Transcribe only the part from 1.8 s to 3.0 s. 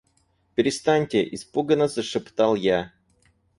зашептал я.